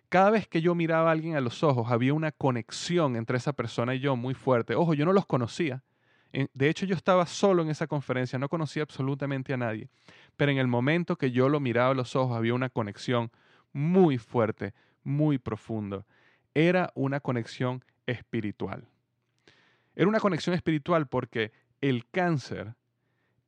cada 0.09 0.31
vez 0.31 0.47
que 0.47 0.62
yo 0.62 0.75
miraba 0.75 1.11
a 1.11 1.12
alguien 1.12 1.37
a 1.37 1.41
los 1.41 1.62
ojos, 1.62 1.91
había 1.91 2.15
una 2.15 2.33
conexión 2.33 3.17
entre 3.17 3.38
esa 3.38 3.53
persona 3.53 3.95
y 3.95 4.00
yo 4.00 4.17
muy 4.17 4.35
fuerte. 4.35 4.75
Ojo, 4.75 4.95
yo 4.95 5.05
no 5.05 5.12
los 5.12 5.26
conocía. 5.26 5.83
De 6.53 6.69
hecho, 6.69 6.85
yo 6.85 6.95
estaba 6.95 7.26
solo 7.26 7.62
en 7.62 7.71
esa 7.71 7.87
conferencia, 7.87 8.38
no 8.38 8.49
conocía 8.49 8.83
absolutamente 8.83 9.55
a 9.55 9.57
nadie. 9.57 9.88
Pero 10.37 10.53
en 10.53 10.59
el 10.59 10.69
momento 10.69 11.17
que 11.17 11.31
yo 11.31 11.49
lo 11.49 11.61
miraba 11.61 11.91
a 11.91 11.95
los 11.95 12.15
ojos, 12.15 12.37
había 12.37 12.55
una 12.55 12.69
conexión 12.69 13.31
muy 13.73 14.19
fuerte, 14.19 14.75
muy 15.03 15.38
profunda. 15.38 16.05
Era 16.55 16.91
una 16.95 17.21
conexión 17.21 17.83
espiritual. 18.07 18.87
Era 19.95 20.09
una 20.09 20.21
conexión 20.21 20.55
espiritual 20.55 21.09
porque 21.09 21.53
el 21.81 22.07
cáncer 22.09 22.75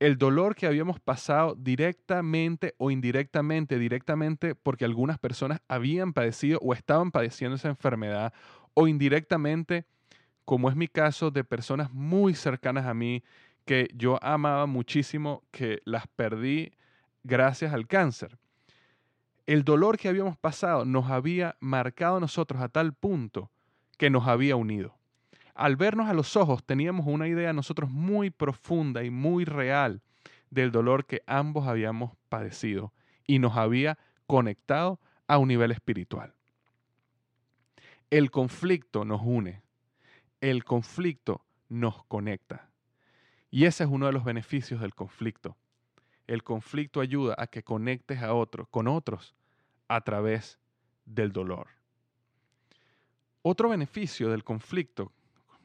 el 0.00 0.16
dolor 0.16 0.54
que 0.54 0.66
habíamos 0.66 1.00
pasado 1.00 1.56
directamente 1.56 2.74
o 2.78 2.90
indirectamente, 2.90 3.78
directamente 3.78 4.54
porque 4.54 4.84
algunas 4.84 5.18
personas 5.18 5.60
habían 5.68 6.12
padecido 6.12 6.60
o 6.62 6.72
estaban 6.72 7.10
padeciendo 7.10 7.56
esa 7.56 7.68
enfermedad, 7.68 8.32
o 8.74 8.86
indirectamente, 8.86 9.86
como 10.44 10.70
es 10.70 10.76
mi 10.76 10.86
caso, 10.86 11.30
de 11.30 11.42
personas 11.42 11.92
muy 11.92 12.34
cercanas 12.34 12.86
a 12.86 12.94
mí 12.94 13.24
que 13.64 13.88
yo 13.94 14.18
amaba 14.22 14.66
muchísimo, 14.66 15.42
que 15.50 15.80
las 15.84 16.06
perdí 16.06 16.72
gracias 17.24 17.74
al 17.74 17.86
cáncer. 17.86 18.38
El 19.46 19.64
dolor 19.64 19.98
que 19.98 20.08
habíamos 20.08 20.36
pasado 20.36 20.84
nos 20.84 21.10
había 21.10 21.56
marcado 21.58 22.18
a 22.18 22.20
nosotros 22.20 22.62
a 22.62 22.68
tal 22.68 22.92
punto 22.92 23.50
que 23.96 24.10
nos 24.10 24.28
había 24.28 24.56
unido 24.56 24.97
al 25.58 25.74
vernos 25.74 26.08
a 26.08 26.14
los 26.14 26.36
ojos 26.36 26.62
teníamos 26.64 27.06
una 27.08 27.26
idea 27.26 27.52
nosotros 27.52 27.90
muy 27.90 28.30
profunda 28.30 29.02
y 29.02 29.10
muy 29.10 29.44
real 29.44 30.00
del 30.50 30.70
dolor 30.70 31.04
que 31.04 31.22
ambos 31.26 31.66
habíamos 31.66 32.12
padecido 32.28 32.92
y 33.26 33.40
nos 33.40 33.56
había 33.56 33.98
conectado 34.28 35.00
a 35.26 35.36
un 35.36 35.48
nivel 35.48 35.72
espiritual. 35.72 36.32
El 38.08 38.30
conflicto 38.30 39.04
nos 39.04 39.20
une, 39.22 39.60
el 40.40 40.64
conflicto 40.64 41.44
nos 41.68 42.04
conecta. 42.04 42.70
Y 43.50 43.64
ese 43.64 43.82
es 43.82 43.90
uno 43.90 44.06
de 44.06 44.12
los 44.12 44.24
beneficios 44.24 44.80
del 44.80 44.94
conflicto. 44.94 45.56
El 46.28 46.44
conflicto 46.44 47.00
ayuda 47.00 47.34
a 47.36 47.48
que 47.48 47.64
conectes 47.64 48.22
a 48.22 48.32
otros, 48.32 48.68
con 48.68 48.86
otros, 48.86 49.34
a 49.88 50.02
través 50.02 50.60
del 51.04 51.32
dolor. 51.32 51.66
Otro 53.42 53.70
beneficio 53.70 54.30
del 54.30 54.44
conflicto 54.44 55.12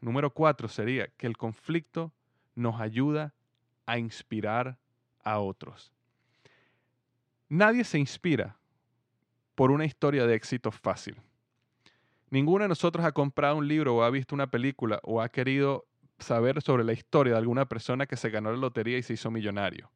Número 0.03 0.33
cuatro 0.33 0.67
sería 0.67 1.07
que 1.15 1.27
el 1.27 1.37
conflicto 1.37 2.11
nos 2.55 2.81
ayuda 2.81 3.33
a 3.85 3.97
inspirar 3.97 4.77
a 5.23 5.39
otros. 5.39 5.93
Nadie 7.47 7.85
se 7.85 7.99
inspira 7.99 8.57
por 9.55 9.71
una 9.71 9.85
historia 9.85 10.27
de 10.27 10.35
éxito 10.35 10.71
fácil. 10.71 11.15
Ninguno 12.29 12.65
de 12.65 12.67
nosotros 12.67 13.05
ha 13.05 13.13
comprado 13.13 13.55
un 13.55 13.69
libro 13.69 13.95
o 13.95 14.03
ha 14.03 14.09
visto 14.09 14.35
una 14.35 14.47
película 14.47 14.99
o 15.03 15.21
ha 15.21 15.29
querido 15.29 15.85
saber 16.19 16.61
sobre 16.61 16.83
la 16.83 16.91
historia 16.91 17.31
de 17.31 17.39
alguna 17.39 17.69
persona 17.69 18.05
que 18.05 18.17
se 18.17 18.29
ganó 18.29 18.51
la 18.51 18.57
lotería 18.57 18.97
y 18.97 19.03
se 19.03 19.13
hizo 19.13 19.31
millonario. 19.31 19.89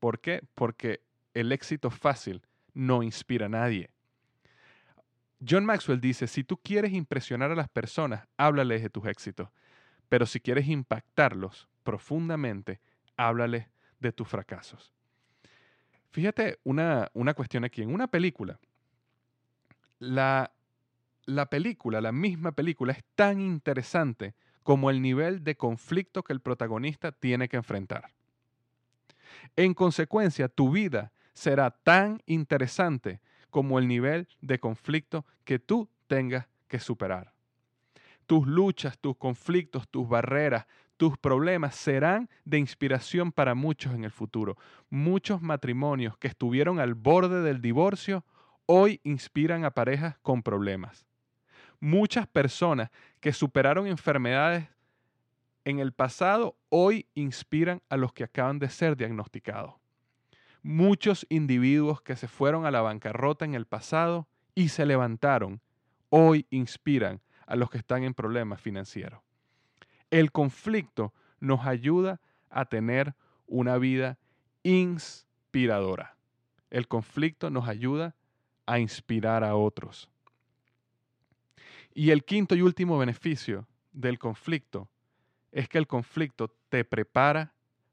¿Por 0.00 0.18
qué? 0.18 0.40
Porque 0.54 1.02
el 1.34 1.52
éxito 1.52 1.90
fácil 1.90 2.40
no 2.72 3.02
inspira 3.02 3.46
a 3.46 3.50
nadie. 3.50 3.90
John 5.46 5.64
Maxwell 5.64 6.00
dice, 6.00 6.26
si 6.26 6.44
tú 6.44 6.56
quieres 6.56 6.92
impresionar 6.92 7.50
a 7.50 7.56
las 7.56 7.68
personas, 7.68 8.28
háblales 8.36 8.82
de 8.82 8.90
tus 8.90 9.06
éxitos, 9.06 9.48
pero 10.08 10.26
si 10.26 10.40
quieres 10.40 10.68
impactarlos 10.68 11.68
profundamente, 11.82 12.80
háblales 13.16 13.66
de 13.98 14.12
tus 14.12 14.28
fracasos. 14.28 14.92
Fíjate 16.10 16.58
una, 16.64 17.10
una 17.14 17.34
cuestión 17.34 17.64
aquí, 17.64 17.82
en 17.82 17.92
una 17.92 18.06
película, 18.06 18.60
la, 19.98 20.52
la 21.24 21.46
película, 21.46 22.00
la 22.00 22.12
misma 22.12 22.52
película, 22.52 22.92
es 22.92 23.04
tan 23.14 23.40
interesante 23.40 24.34
como 24.62 24.90
el 24.90 25.00
nivel 25.00 25.42
de 25.42 25.56
conflicto 25.56 26.22
que 26.22 26.32
el 26.32 26.40
protagonista 26.40 27.12
tiene 27.12 27.48
que 27.48 27.56
enfrentar. 27.56 28.10
En 29.56 29.74
consecuencia, 29.74 30.48
tu 30.48 30.70
vida 30.70 31.12
será 31.32 31.70
tan 31.70 32.22
interesante 32.26 33.20
como 33.52 33.78
el 33.78 33.86
nivel 33.86 34.26
de 34.40 34.58
conflicto 34.58 35.26
que 35.44 35.58
tú 35.58 35.88
tengas 36.08 36.48
que 36.68 36.80
superar. 36.80 37.34
Tus 38.26 38.46
luchas, 38.46 38.98
tus 38.98 39.14
conflictos, 39.16 39.86
tus 39.88 40.08
barreras, 40.08 40.66
tus 40.96 41.18
problemas 41.18 41.74
serán 41.74 42.30
de 42.46 42.58
inspiración 42.58 43.30
para 43.30 43.54
muchos 43.54 43.94
en 43.94 44.04
el 44.04 44.10
futuro. 44.10 44.56
Muchos 44.88 45.42
matrimonios 45.42 46.16
que 46.16 46.28
estuvieron 46.28 46.80
al 46.80 46.94
borde 46.94 47.42
del 47.42 47.60
divorcio 47.60 48.24
hoy 48.64 49.00
inspiran 49.04 49.66
a 49.66 49.72
parejas 49.72 50.16
con 50.22 50.42
problemas. 50.42 51.04
Muchas 51.78 52.26
personas 52.26 52.90
que 53.20 53.34
superaron 53.34 53.86
enfermedades 53.86 54.66
en 55.66 55.78
el 55.78 55.92
pasado 55.92 56.56
hoy 56.70 57.06
inspiran 57.14 57.82
a 57.90 57.98
los 57.98 58.14
que 58.14 58.24
acaban 58.24 58.58
de 58.58 58.70
ser 58.70 58.96
diagnosticados. 58.96 59.81
Muchos 60.62 61.26
individuos 61.28 62.02
que 62.02 62.16
se 62.16 62.28
fueron 62.28 62.66
a 62.66 62.70
la 62.70 62.82
bancarrota 62.82 63.44
en 63.44 63.54
el 63.54 63.66
pasado 63.66 64.28
y 64.54 64.68
se 64.68 64.86
levantaron, 64.86 65.60
hoy 66.08 66.46
inspiran 66.50 67.20
a 67.46 67.56
los 67.56 67.70
que 67.70 67.78
están 67.78 68.04
en 68.04 68.14
problemas 68.14 68.60
financieros. 68.60 69.20
El 70.10 70.30
conflicto 70.30 71.12
nos 71.40 71.66
ayuda 71.66 72.20
a 72.48 72.66
tener 72.66 73.14
una 73.46 73.78
vida 73.78 74.18
inspiradora. 74.62 76.16
El 76.70 76.86
conflicto 76.86 77.50
nos 77.50 77.66
ayuda 77.68 78.14
a 78.66 78.78
inspirar 78.78 79.44
a 79.44 79.56
otros. 79.56 80.08
Y 81.94 82.10
el 82.10 82.24
quinto 82.24 82.54
y 82.54 82.62
último 82.62 82.98
beneficio 82.98 83.66
del 83.92 84.18
conflicto 84.18 84.88
es 85.50 85.68
que 85.68 85.78
el 85.78 85.86
conflicto 85.86 86.54
te 86.68 86.84
prepara 86.84 87.52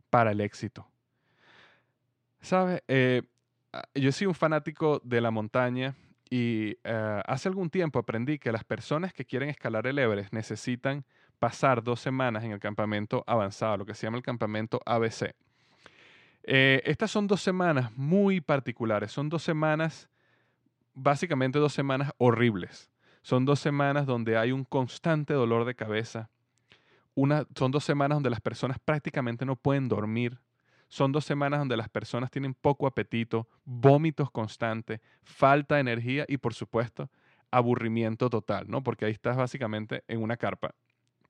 para 0.09 0.31
el 0.31 0.41
éxito. 0.41 0.88
¿Sabes? 2.41 2.81
Eh, 2.88 3.24
yo 3.93 4.12
soy 4.12 4.27
un 4.27 4.36
fanático 4.36 5.01
de 5.03 5.22
la 5.22 5.31
montaña 5.31 5.96
y 6.29 6.77
eh, 6.84 7.22
hace 7.25 7.50
algún 7.50 7.69
tiempo 7.69 8.00
aprendí 8.00 8.39
que 8.39 8.51
las 8.51 8.63
personas 8.63 9.13
que 9.13 9.25
quieren 9.25 9.50
escalar 9.50 9.88
el 9.88 10.00
Everest 10.00 10.34
necesitan 10.34 11.05
pasar 11.39 11.84
dos 11.84 12.00
semanas 12.00 12.43
en 12.43 12.51
el 12.51 12.60
campamento 12.60 13.24
avanzado, 13.25 13.77
lo 13.77 13.86
que 13.86 13.93
se 13.93 14.05
llama 14.05 14.17
el 14.17 14.24
campamento 14.24 14.79
ABC. 14.86 15.34
Eh, 16.43 16.81
estas 16.86 17.12
son 17.12 17.27
dos 17.27 17.41
semanas 17.41 17.91
muy 17.96 18.41
particulares, 18.41 19.12
son 19.12 19.29
dos 19.29 19.43
semanas, 19.43 20.10
básicamente 20.93 21.60
dos 21.60 21.74
semanas 21.74 22.12
horribles. 22.17 22.89
Son 23.22 23.46
dos 23.46 23.60
semanas 23.60 24.05
donde 24.05 24.38
hay 24.38 24.51
un 24.51 24.63
constante 24.63 25.34
dolor 25.34 25.65
de 25.65 25.75
cabeza. 25.75 26.29
Una, 27.15 27.46
son 27.55 27.72
dos 27.72 27.84
semanas 27.84 28.15
donde 28.15 28.29
las 28.29 28.41
personas 28.41 28.77
prácticamente 28.79 29.46
no 29.46 29.55
pueden 29.55 29.89
dormir. 29.89 30.39
Son 30.89 31.12
dos 31.12 31.24
semanas 31.24 31.60
donde 31.60 31.77
las 31.77 31.88
personas 31.88 32.31
tienen 32.31 32.55
poco 32.55 32.88
apetito, 32.88 33.48
vómitos 33.63 34.31
constantes, 34.31 35.00
falta 35.24 35.75
de 35.75 35.81
energía 35.81 36.25
y, 36.27 36.38
por 36.38 36.53
supuesto, 36.53 37.10
aburrimiento 37.51 38.29
total, 38.29 38.65
¿no? 38.67 38.81
Porque 38.84 39.05
ahí 39.05 39.12
estás 39.12 39.38
básicamente 39.38 40.03
en 40.08 40.22
una 40.22 40.36
carpa 40.36 40.74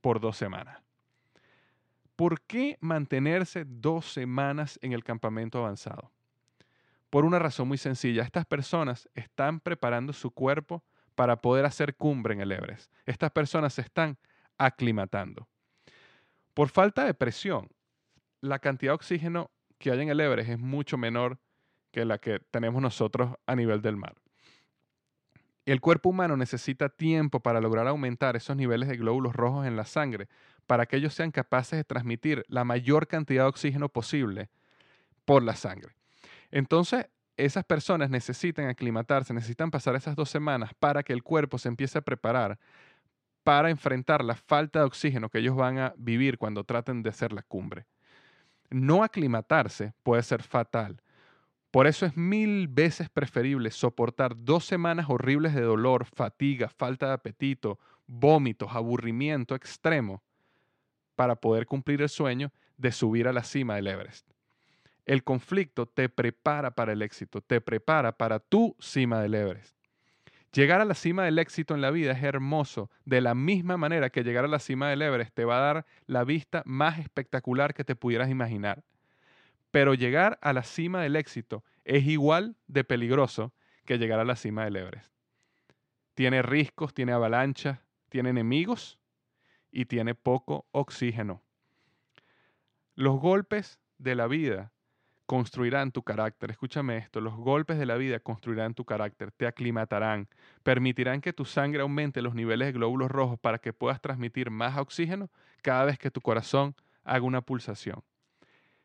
por 0.01 0.19
dos 0.21 0.37
semanas. 0.37 0.81
¿Por 2.15 2.41
qué 2.41 2.77
mantenerse 2.79 3.65
dos 3.65 4.11
semanas 4.11 4.79
en 4.81 4.93
el 4.93 5.03
campamento 5.03 5.59
avanzado? 5.59 6.11
Por 7.09 7.25
una 7.25 7.39
razón 7.39 7.67
muy 7.67 7.77
sencilla. 7.77 8.23
Estas 8.23 8.45
personas 8.45 9.09
están 9.13 9.59
preparando 9.59 10.13
su 10.13 10.31
cuerpo 10.31 10.83
para 11.15 11.41
poder 11.41 11.65
hacer 11.65 11.95
cumbre 11.95 12.33
en 12.33 12.41
el 12.41 12.51
Everest. 12.51 12.93
Estas 13.05 13.31
personas 13.31 13.73
se 13.73 13.81
están 13.81 14.17
aclimatando. 14.57 15.47
Por 16.53 16.69
falta 16.69 17.03
de 17.03 17.13
presión, 17.13 17.69
la 18.41 18.59
cantidad 18.59 18.91
de 18.91 18.95
oxígeno 18.95 19.51
que 19.77 19.91
hay 19.91 20.01
en 20.01 20.09
el 20.09 20.19
Everest 20.19 20.49
es 20.49 20.59
mucho 20.59 20.97
menor 20.97 21.39
que 21.91 22.05
la 22.05 22.17
que 22.17 22.39
tenemos 22.51 22.81
nosotros 22.81 23.35
a 23.45 23.55
nivel 23.55 23.81
del 23.81 23.95
mar. 23.95 24.15
El 25.65 25.81
cuerpo 25.81 26.09
humano 26.09 26.35
necesita 26.35 26.89
tiempo 26.89 27.41
para 27.41 27.61
lograr 27.61 27.87
aumentar 27.87 28.35
esos 28.35 28.55
niveles 28.55 28.89
de 28.89 28.97
glóbulos 28.97 29.35
rojos 29.35 29.67
en 29.67 29.75
la 29.75 29.85
sangre 29.85 30.27
para 30.65 30.85
que 30.85 30.97
ellos 30.97 31.13
sean 31.13 31.31
capaces 31.31 31.77
de 31.77 31.83
transmitir 31.83 32.43
la 32.47 32.63
mayor 32.63 33.07
cantidad 33.07 33.43
de 33.43 33.49
oxígeno 33.49 33.89
posible 33.89 34.49
por 35.25 35.43
la 35.43 35.55
sangre. 35.55 35.93
Entonces, 36.51 37.07
esas 37.37 37.63
personas 37.63 38.09
necesitan 38.09 38.67
aclimatarse, 38.67 39.33
necesitan 39.33 39.71
pasar 39.71 39.95
esas 39.95 40.15
dos 40.15 40.29
semanas 40.29 40.71
para 40.79 41.03
que 41.03 41.13
el 41.13 41.23
cuerpo 41.23 41.57
se 41.57 41.69
empiece 41.69 41.97
a 41.97 42.01
preparar 42.01 42.59
para 43.43 43.69
enfrentar 43.69 44.23
la 44.23 44.35
falta 44.35 44.79
de 44.79 44.85
oxígeno 44.85 45.29
que 45.29 45.39
ellos 45.39 45.55
van 45.55 45.77
a 45.77 45.93
vivir 45.97 46.37
cuando 46.37 46.63
traten 46.63 47.01
de 47.01 47.09
hacer 47.09 47.31
la 47.31 47.43
cumbre. 47.43 47.85
No 48.69 49.03
aclimatarse 49.03 49.93
puede 50.03 50.23
ser 50.23 50.43
fatal 50.43 51.01
por 51.71 51.85
eso 51.85 52.05
es 52.05 52.17
mil 52.17 52.67
veces 52.67 53.09
preferible 53.09 53.69
soportar 53.69 54.33
dos 54.35 54.65
semanas 54.65 55.05
horribles 55.07 55.53
de 55.53 55.61
dolor, 55.61 56.05
fatiga, 56.05 56.67
falta 56.67 57.07
de 57.07 57.13
apetito, 57.13 57.77
vómitos, 58.07 58.71
aburrimiento 58.73 59.53
extremo 59.53 60.23
para 61.15 61.35
poder 61.35 61.67
cumplir 61.67 62.01
el 62.01 62.09
sueño 62.09 62.51
de 62.77 62.91
subir 62.91 63.27
a 63.27 63.33
la 63.33 63.43
cima 63.43 63.75
del 63.75 63.87
Everest. 63.87 64.27
El 65.05 65.23
conflicto 65.23 65.85
te 65.85 66.09
prepara 66.09 66.71
para 66.71 66.93
el 66.93 67.03
éxito, 67.03 67.41
te 67.41 67.61
prepara 67.61 68.17
para 68.17 68.39
tu 68.39 68.75
cima 68.79 69.21
del 69.21 69.35
Everest. 69.35 69.75
Llegar 70.51 70.81
a 70.81 70.85
la 70.85 70.95
cima 70.95 71.25
del 71.25 71.37
éxito 71.37 71.75
en 71.75 71.81
la 71.81 71.91
vida 71.91 72.11
es 72.11 72.23
hermoso, 72.23 72.89
de 73.05 73.21
la 73.21 73.35
misma 73.35 73.77
manera 73.77 74.09
que 74.09 74.23
llegar 74.23 74.45
a 74.45 74.47
la 74.47 74.59
cima 74.59 74.89
del 74.89 75.03
Everest 75.03 75.33
te 75.33 75.45
va 75.45 75.57
a 75.57 75.73
dar 75.73 75.85
la 76.07 76.23
vista 76.23 76.63
más 76.65 76.97
espectacular 76.97 77.75
que 77.75 77.83
te 77.83 77.95
pudieras 77.95 78.29
imaginar. 78.29 78.83
Pero 79.69 79.93
llegar 79.93 80.39
a 80.41 80.53
la 80.53 80.63
cima 80.63 81.03
del 81.03 81.15
éxito 81.15 81.63
es 81.85 82.05
igual 82.05 82.55
de 82.67 82.83
peligroso 82.83 83.53
que 83.85 83.99
llegar 83.99 84.19
a 84.19 84.25
la 84.25 84.35
cima 84.35 84.63
del 84.63 84.77
Everest. 84.77 85.11
Tiene 86.15 86.41
riscos, 86.41 86.95
tiene 86.95 87.11
avalanchas, 87.11 87.79
tiene 88.09 88.31
enemigos 88.31 88.97
y 89.71 89.85
tiene 89.85 90.15
poco 90.15 90.65
oxígeno. 90.71 91.43
Los 92.95 93.19
golpes 93.19 93.79
de 93.99 94.15
la 94.15 94.27
vida 94.27 94.73
construirán 95.29 95.91
tu 95.91 96.01
carácter. 96.01 96.49
Escúchame 96.49 96.97
esto, 96.97 97.21
los 97.21 97.35
golpes 97.35 97.77
de 97.77 97.85
la 97.85 97.97
vida 97.97 98.19
construirán 98.19 98.73
tu 98.73 98.83
carácter, 98.83 99.31
te 99.31 99.45
aclimatarán, 99.45 100.27
permitirán 100.63 101.21
que 101.21 101.33
tu 101.33 101.45
sangre 101.45 101.83
aumente 101.83 102.23
los 102.23 102.33
niveles 102.33 102.65
de 102.65 102.71
glóbulos 102.71 103.11
rojos 103.11 103.37
para 103.37 103.59
que 103.59 103.71
puedas 103.71 104.01
transmitir 104.01 104.49
más 104.49 104.75
oxígeno 104.79 105.29
cada 105.61 105.85
vez 105.85 105.99
que 105.99 106.09
tu 106.09 106.19
corazón 106.19 106.75
haga 107.03 107.21
una 107.21 107.41
pulsación. 107.41 108.01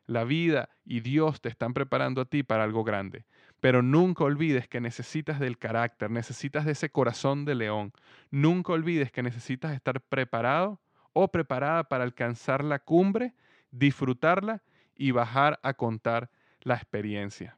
La 0.05 0.23
vida 0.23 0.69
y 0.85 0.99
Dios 0.99 1.41
te 1.41 1.49
están 1.49 1.73
preparando 1.73 2.21
a 2.21 2.25
ti 2.25 2.43
para 2.43 2.63
algo 2.63 2.83
grande. 2.83 3.25
Pero 3.59 3.81
nunca 3.81 4.23
olvides 4.23 4.67
que 4.67 4.79
necesitas 4.79 5.39
del 5.39 5.57
carácter, 5.57 6.11
necesitas 6.11 6.63
de 6.63 6.73
ese 6.73 6.91
corazón 6.91 7.45
de 7.45 7.55
león. 7.55 7.91
Nunca 8.29 8.71
olvides 8.71 9.11
que 9.11 9.23
necesitas 9.23 9.73
estar 9.73 9.99
preparado 9.99 10.79
o 11.11 11.27
preparada 11.27 11.85
para 11.85 12.03
alcanzar 12.03 12.63
la 12.63 12.77
cumbre, 12.77 13.33
disfrutarla 13.71 14.61
y 14.95 15.09
bajar 15.09 15.59
a 15.63 15.73
contar 15.73 16.29
la 16.65 16.75
experiencia. 16.75 17.57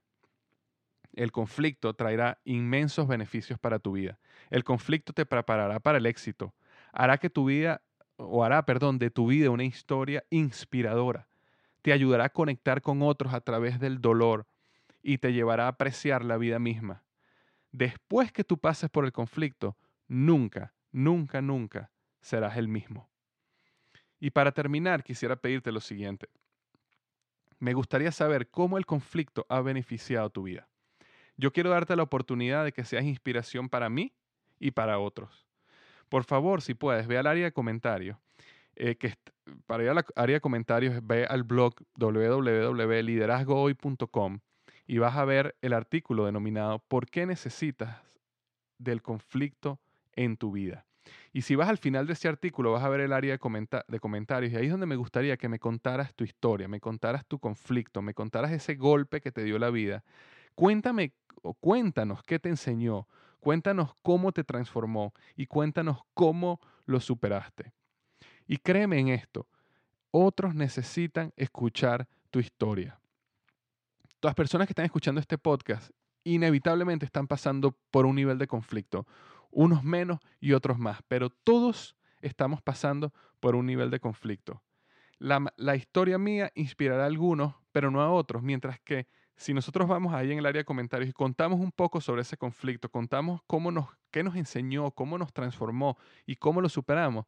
El 1.13 1.31
conflicto 1.31 1.95
traerá 1.95 2.39
inmensos 2.45 3.07
beneficios 3.07 3.57
para 3.57 3.79
tu 3.79 3.93
vida. 3.93 4.19
El 4.51 4.63
conflicto 4.63 5.13
te 5.13 5.25
preparará 5.25 5.79
para 5.79 5.97
el 5.97 6.05
éxito. 6.05 6.53
Hará 6.91 7.17
que 7.17 7.31
tu 7.31 7.45
vida, 7.45 7.81
o 8.17 8.43
hará, 8.43 8.63
perdón, 8.67 8.99
de 8.99 9.09
tu 9.09 9.25
vida 9.25 9.49
una 9.49 9.63
historia 9.63 10.23
inspiradora 10.29 11.27
te 11.87 11.93
ayudará 11.93 12.25
a 12.25 12.29
conectar 12.29 12.81
con 12.81 13.01
otros 13.01 13.33
a 13.33 13.39
través 13.39 13.79
del 13.79 14.01
dolor 14.01 14.45
y 15.01 15.19
te 15.19 15.31
llevará 15.31 15.67
a 15.67 15.69
apreciar 15.69 16.25
la 16.25 16.35
vida 16.35 16.59
misma. 16.59 17.05
Después 17.71 18.33
que 18.33 18.43
tú 18.43 18.57
pases 18.57 18.89
por 18.89 19.05
el 19.05 19.13
conflicto, 19.13 19.77
nunca, 20.05 20.73
nunca, 20.91 21.41
nunca 21.41 21.89
serás 22.19 22.57
el 22.57 22.67
mismo. 22.67 23.09
Y 24.19 24.31
para 24.31 24.51
terminar, 24.51 25.01
quisiera 25.01 25.37
pedirte 25.37 25.71
lo 25.71 25.79
siguiente. 25.79 26.27
Me 27.59 27.73
gustaría 27.73 28.11
saber 28.11 28.49
cómo 28.49 28.77
el 28.77 28.85
conflicto 28.85 29.45
ha 29.49 29.61
beneficiado 29.61 30.29
tu 30.29 30.43
vida. 30.43 30.67
Yo 31.37 31.51
quiero 31.51 31.69
darte 31.69 31.95
la 31.95 32.03
oportunidad 32.03 32.63
de 32.63 32.71
que 32.71 32.83
seas 32.83 33.05
inspiración 33.05 33.69
para 33.69 33.89
mí 33.89 34.13
y 34.59 34.71
para 34.71 34.99
otros. 34.99 35.47
Por 36.09 36.23
favor, 36.23 36.61
si 36.61 36.73
puedes, 36.73 37.07
ve 37.07 37.17
al 37.17 37.27
área 37.27 37.45
de 37.45 37.51
comentarios 37.51 38.17
eh, 38.75 38.97
para 39.65 39.83
ir 39.83 39.89
a 39.89 39.93
la 39.93 40.05
área 40.15 40.35
de 40.35 40.41
comentarios, 40.41 41.05
ve 41.05 41.25
al 41.25 41.43
blog 41.43 41.75
www.liderazgohoy.com 41.95 44.39
y 44.85 44.99
vas 44.99 45.17
a 45.17 45.25
ver 45.25 45.57
el 45.61 45.73
artículo 45.73 46.25
denominado 46.25 46.79
¿Por 46.79 47.09
qué 47.09 47.25
necesitas 47.25 48.01
del 48.77 49.01
conflicto 49.01 49.79
en 50.15 50.37
tu 50.37 50.51
vida? 50.51 50.86
Y 51.37 51.43
si 51.43 51.53
vas 51.53 51.69
al 51.69 51.77
final 51.77 52.07
de 52.07 52.13
ese 52.13 52.27
artículo, 52.27 52.71
vas 52.71 52.83
a 52.83 52.89
ver 52.89 52.99
el 52.99 53.13
área 53.13 53.37
de, 53.37 53.79
de, 53.87 53.99
comentarios 53.99 54.51
y 54.51 54.55
ahí 54.55 54.65
es 54.65 54.71
donde 54.71 54.87
me 54.87 54.95
gustaría 54.95 55.37
que 55.37 55.47
me 55.47 55.59
contaras 55.59 56.15
tu 56.15 56.23
historia, 56.23 56.67
me 56.67 56.79
contaras 56.79 57.27
tu 57.27 57.37
conflicto, 57.37 58.01
me 58.01 58.15
contaras 58.15 58.51
ese 58.51 58.73
golpe 58.73 59.21
que 59.21 59.31
te 59.31 59.43
dio 59.43 59.59
la 59.59 59.69
vida. 59.69 60.03
Cuéntame 60.55 61.13
o 61.43 61.53
cuéntanos 61.53 62.23
qué 62.23 62.39
te 62.39 62.49
enseñó, 62.49 63.07
cuéntanos 63.39 63.93
cómo 64.01 64.31
te 64.31 64.43
transformó 64.43 65.13
y 65.35 65.45
cuéntanos 65.45 65.99
cómo 66.15 66.59
lo 66.87 66.99
superaste. 66.99 67.71
Y 68.47 68.57
créeme 68.57 68.97
en 68.97 69.09
esto, 69.09 69.45
otros 70.09 70.55
necesitan 70.55 71.33
escuchar 71.35 72.07
tu 72.31 72.39
historia. 72.39 72.99
Las 74.23 74.33
personas 74.33 74.65
que 74.65 74.71
están 74.71 74.85
escuchando 74.85 75.21
este 75.21 75.37
podcast 75.37 75.91
inevitablemente 76.23 77.05
están 77.05 77.27
pasando 77.27 77.77
por 77.91 78.07
un 78.07 78.15
nivel 78.15 78.39
de 78.39 78.47
conflicto, 78.47 79.05
unos 79.51 79.83
menos 79.83 80.19
y 80.39 80.53
otros 80.53 80.77
más, 80.77 80.99
pero 81.07 81.29
todos 81.29 81.95
estamos 82.21 82.61
pasando 82.61 83.13
por 83.39 83.55
un 83.55 83.65
nivel 83.65 83.89
de 83.89 83.99
conflicto. 83.99 84.61
La, 85.19 85.75
historia 85.75 86.17
mía 86.17 86.51
inspirará 86.53 87.03
a 87.03 87.07
algunos, 87.07 87.55
pero 87.71 87.89
no 87.89 88.01
a 88.01 88.11
otros, 88.11 88.43
mientras 88.43 88.79
que 88.79 89.07
si 89.35 89.53
nosotros 89.53 89.87
vamos 89.87 90.13
ahí 90.13 90.31
en 90.31 90.39
el 90.39 90.45
área 90.45 90.61
de 90.61 90.65
comentarios 90.65 91.09
y 91.09 91.13
contamos 91.13 91.59
un 91.59 91.71
poco 91.71 92.01
sobre 92.01 92.21
ese 92.21 92.37
conflicto, 92.37 92.89
contamos 92.89 93.41
cómo 93.47 93.71
nos, 93.71 93.87
qué 94.11 94.23
nos 94.23 94.35
enseñó, 94.35 94.91
cómo 94.91 95.17
nos 95.17 95.33
transformó 95.33 95.97
y 96.25 96.35
cómo 96.35 96.61
lo 96.61 96.69
superamos, 96.69 97.25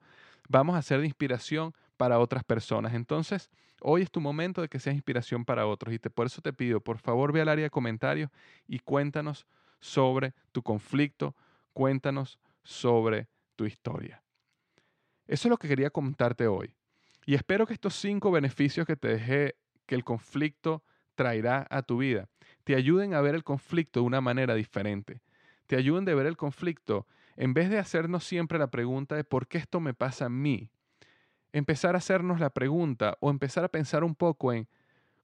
vamos 0.47 0.75
a 0.75 0.81
ser 0.81 1.01
de 1.01 1.07
inspiración 1.07 1.73
para 1.97 2.19
otras 2.19 2.43
personas. 2.43 2.93
Entonces, 2.93 3.49
hoy 3.81 4.03
es 4.03 4.11
tu 4.11 4.21
momento 4.21 4.61
de 4.61 4.69
que 4.69 4.79
seas 4.79 4.95
inspiración 4.95 5.45
para 5.45 5.65
otros 5.65 5.93
y 5.93 5.99
te, 5.99 6.09
por 6.09 6.27
eso 6.27 6.41
te 6.41 6.53
pido, 6.53 6.81
por 6.81 6.97
favor, 6.97 7.31
ve 7.31 7.41
al 7.41 7.49
área 7.49 7.63
de 7.63 7.69
comentarios 7.69 8.29
y 8.67 8.79
cuéntanos 8.79 9.45
sobre 9.79 10.33
tu 10.51 10.61
conflicto, 10.61 11.35
cuéntanos 11.79 12.37
sobre 12.61 13.29
tu 13.55 13.65
historia. 13.65 14.21
Eso 15.25 15.47
es 15.47 15.49
lo 15.49 15.55
que 15.55 15.69
quería 15.69 15.89
contarte 15.89 16.45
hoy. 16.45 16.75
Y 17.25 17.35
espero 17.35 17.65
que 17.65 17.71
estos 17.71 17.95
cinco 17.95 18.31
beneficios 18.31 18.85
que 18.85 18.97
te 18.97 19.07
dejé 19.07 19.55
que 19.85 19.95
el 19.95 20.03
conflicto 20.03 20.83
traerá 21.15 21.65
a 21.69 21.81
tu 21.81 21.99
vida 21.99 22.27
te 22.65 22.75
ayuden 22.75 23.13
a 23.13 23.21
ver 23.21 23.33
el 23.33 23.45
conflicto 23.45 24.01
de 24.01 24.07
una 24.07 24.19
manera 24.19 24.55
diferente. 24.55 25.21
Te 25.67 25.77
ayuden 25.77 26.09
a 26.09 26.15
ver 26.15 26.25
el 26.25 26.35
conflicto 26.35 27.07
en 27.37 27.53
vez 27.53 27.69
de 27.69 27.79
hacernos 27.79 28.25
siempre 28.25 28.59
la 28.59 28.67
pregunta 28.67 29.15
de 29.15 29.23
por 29.23 29.47
qué 29.47 29.57
esto 29.57 29.79
me 29.79 29.93
pasa 29.93 30.25
a 30.25 30.29
mí 30.29 30.69
empezar 31.53 31.95
a 31.95 31.99
hacernos 31.99 32.41
la 32.41 32.49
pregunta 32.49 33.17
o 33.21 33.29
empezar 33.29 33.63
a 33.63 33.69
pensar 33.69 34.03
un 34.03 34.15
poco 34.15 34.51
en 34.51 34.67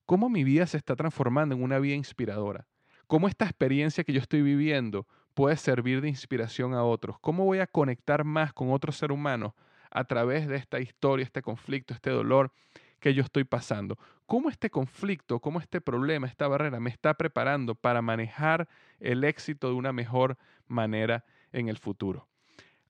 cómo 0.05 0.29
mi 0.29 0.45
vida 0.45 0.67
se 0.67 0.77
está 0.77 0.95
transformando 0.95 1.53
en 1.53 1.61
una 1.61 1.79
vida 1.79 1.95
inspiradora, 1.95 2.65
cómo 3.07 3.27
esta 3.27 3.43
experiencia 3.43 4.05
que 4.05 4.13
yo 4.13 4.21
estoy 4.21 4.41
viviendo 4.41 5.05
puede 5.35 5.57
servir 5.57 6.01
de 6.01 6.09
inspiración 6.09 6.73
a 6.73 6.83
otros, 6.83 7.19
cómo 7.19 7.45
voy 7.45 7.59
a 7.59 7.67
conectar 7.67 8.23
más 8.23 8.53
con 8.53 8.71
otros 8.71 8.97
seres 8.97 9.13
humanos 9.13 9.53
a 9.91 10.05
través 10.05 10.47
de 10.47 10.55
esta 10.55 10.79
historia, 10.79 11.23
este 11.23 11.41
conflicto, 11.41 11.93
este 11.93 12.09
dolor 12.09 12.51
que 12.99 13.13
yo 13.13 13.21
estoy 13.21 13.43
pasando. 13.43 13.99
¿Cómo 14.25 14.49
este 14.49 14.69
conflicto, 14.69 15.39
cómo 15.39 15.59
este 15.59 15.79
problema, 15.81 16.25
esta 16.25 16.47
barrera 16.47 16.79
me 16.79 16.89
está 16.89 17.13
preparando 17.13 17.75
para 17.75 18.01
manejar 18.01 18.67
el 18.99 19.23
éxito 19.23 19.67
de 19.67 19.75
una 19.75 19.93
mejor 19.93 20.37
manera 20.67 21.23
en 21.51 21.67
el 21.67 21.77
futuro? 21.77 22.27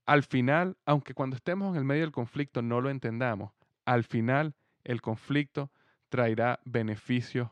Al 0.06 0.24
final, 0.24 0.78
aunque 0.86 1.14
cuando 1.14 1.36
estemos 1.36 1.72
en 1.72 1.80
el 1.80 1.84
medio 1.84 2.04
del 2.04 2.12
conflicto 2.12 2.62
no 2.62 2.80
lo 2.80 2.90
entendamos, 2.90 3.52
al 3.86 4.04
final 4.04 4.54
el 4.84 5.02
conflicto 5.02 5.72
traerá 6.10 6.60
beneficios 6.64 7.50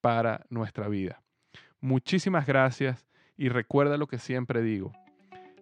para 0.00 0.46
nuestra 0.48 0.88
vida. 0.88 1.20
Muchísimas 1.80 2.46
gracias 2.46 3.06
y 3.38 3.48
recuerda 3.48 3.96
lo 3.96 4.08
que 4.08 4.18
siempre 4.18 4.60
digo, 4.60 4.92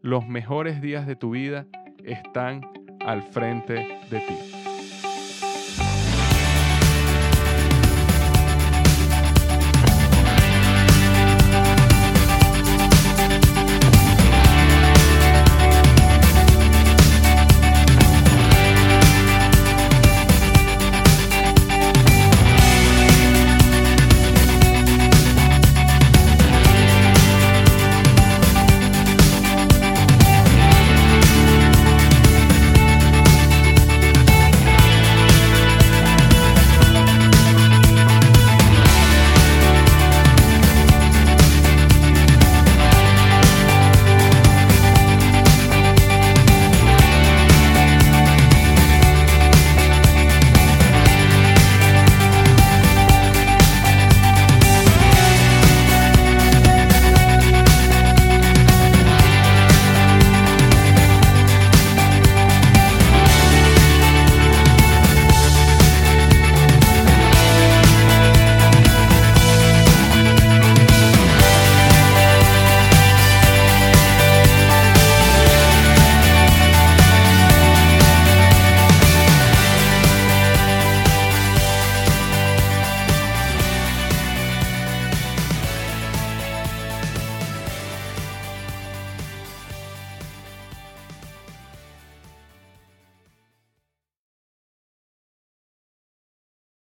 los 0.00 0.26
mejores 0.26 0.80
días 0.80 1.06
de 1.06 1.14
tu 1.14 1.30
vida 1.30 1.66
están 2.02 2.62
al 3.04 3.22
frente 3.22 3.74
de 4.10 4.20
ti. 4.20 4.65